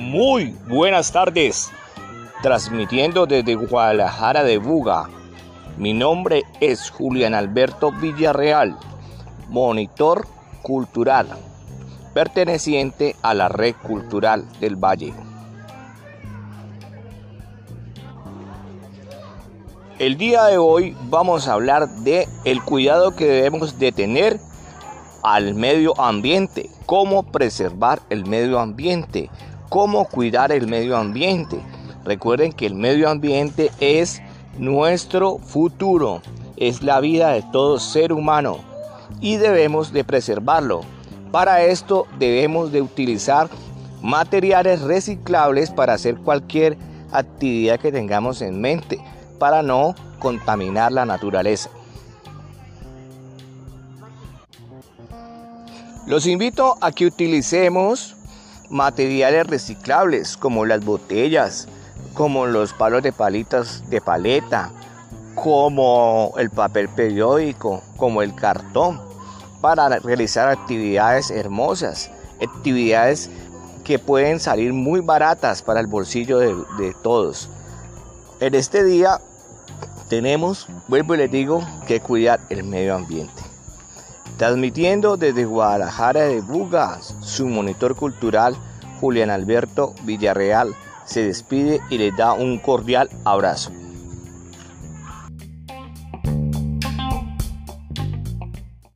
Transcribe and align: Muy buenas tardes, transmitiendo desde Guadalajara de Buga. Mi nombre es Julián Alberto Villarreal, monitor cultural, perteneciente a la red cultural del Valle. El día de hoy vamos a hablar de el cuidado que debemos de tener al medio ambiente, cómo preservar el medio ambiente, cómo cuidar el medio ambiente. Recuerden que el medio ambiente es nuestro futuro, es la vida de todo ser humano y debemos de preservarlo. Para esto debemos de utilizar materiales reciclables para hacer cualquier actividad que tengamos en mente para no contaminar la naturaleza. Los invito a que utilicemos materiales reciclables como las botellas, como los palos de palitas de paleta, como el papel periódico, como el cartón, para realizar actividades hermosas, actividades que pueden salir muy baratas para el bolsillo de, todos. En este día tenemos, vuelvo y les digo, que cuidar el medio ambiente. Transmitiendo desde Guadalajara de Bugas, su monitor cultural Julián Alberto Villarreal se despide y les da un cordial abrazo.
Muy 0.00 0.56
buenas 0.66 1.12
tardes, 1.12 1.70
transmitiendo 2.42 3.26
desde 3.26 3.54
Guadalajara 3.54 4.42
de 4.42 4.56
Buga. 4.56 5.10
Mi 5.76 5.92
nombre 5.92 6.42
es 6.58 6.90
Julián 6.90 7.34
Alberto 7.34 7.92
Villarreal, 7.92 8.76
monitor 9.50 10.26
cultural, 10.62 11.28
perteneciente 12.14 13.14
a 13.20 13.34
la 13.34 13.50
red 13.50 13.74
cultural 13.76 14.46
del 14.58 14.74
Valle. 14.74 15.12
El 19.98 20.16
día 20.16 20.44
de 20.44 20.56
hoy 20.56 20.96
vamos 21.10 21.46
a 21.46 21.52
hablar 21.52 21.88
de 21.90 22.26
el 22.46 22.62
cuidado 22.62 23.14
que 23.14 23.26
debemos 23.26 23.78
de 23.78 23.92
tener 23.92 24.40
al 25.22 25.54
medio 25.54 25.92
ambiente, 26.00 26.70
cómo 26.86 27.22
preservar 27.22 28.00
el 28.08 28.24
medio 28.24 28.58
ambiente, 28.60 29.28
cómo 29.70 30.04
cuidar 30.04 30.52
el 30.52 30.66
medio 30.66 30.98
ambiente. 30.98 31.58
Recuerden 32.04 32.52
que 32.52 32.66
el 32.66 32.74
medio 32.74 33.08
ambiente 33.08 33.70
es 33.80 34.20
nuestro 34.58 35.38
futuro, 35.38 36.20
es 36.56 36.82
la 36.82 37.00
vida 37.00 37.30
de 37.30 37.42
todo 37.52 37.78
ser 37.78 38.12
humano 38.12 38.58
y 39.20 39.36
debemos 39.36 39.92
de 39.92 40.04
preservarlo. 40.04 40.82
Para 41.30 41.62
esto 41.62 42.06
debemos 42.18 42.72
de 42.72 42.82
utilizar 42.82 43.48
materiales 44.02 44.82
reciclables 44.82 45.70
para 45.70 45.94
hacer 45.94 46.16
cualquier 46.16 46.76
actividad 47.12 47.78
que 47.78 47.92
tengamos 47.92 48.42
en 48.42 48.60
mente 48.60 49.00
para 49.38 49.62
no 49.62 49.94
contaminar 50.18 50.90
la 50.90 51.06
naturaleza. 51.06 51.70
Los 56.06 56.26
invito 56.26 56.76
a 56.80 56.90
que 56.90 57.06
utilicemos 57.06 58.16
materiales 58.70 59.46
reciclables 59.46 60.36
como 60.36 60.64
las 60.64 60.84
botellas, 60.84 61.68
como 62.14 62.46
los 62.46 62.72
palos 62.72 63.02
de 63.02 63.12
palitas 63.12 63.82
de 63.90 64.00
paleta, 64.00 64.70
como 65.34 66.32
el 66.38 66.50
papel 66.50 66.88
periódico, 66.88 67.82
como 67.96 68.22
el 68.22 68.34
cartón, 68.34 69.00
para 69.60 69.88
realizar 69.98 70.48
actividades 70.48 71.30
hermosas, 71.30 72.10
actividades 72.42 73.30
que 73.84 73.98
pueden 73.98 74.40
salir 74.40 74.72
muy 74.72 75.00
baratas 75.00 75.62
para 75.62 75.80
el 75.80 75.86
bolsillo 75.86 76.38
de, 76.38 76.94
todos. 77.02 77.48
En 78.40 78.54
este 78.54 78.84
día 78.84 79.20
tenemos, 80.08 80.66
vuelvo 80.88 81.14
y 81.14 81.18
les 81.18 81.30
digo, 81.30 81.62
que 81.86 82.00
cuidar 82.00 82.40
el 82.48 82.64
medio 82.64 82.94
ambiente. 82.94 83.49
Transmitiendo 84.36 85.16
desde 85.16 85.44
Guadalajara 85.44 86.22
de 86.22 86.40
Bugas, 86.40 87.14
su 87.20 87.46
monitor 87.46 87.94
cultural 87.94 88.56
Julián 89.00 89.30
Alberto 89.30 89.94
Villarreal 90.04 90.74
se 91.04 91.24
despide 91.24 91.80
y 91.90 91.98
les 91.98 92.16
da 92.16 92.32
un 92.32 92.58
cordial 92.58 93.10
abrazo. 93.24 93.72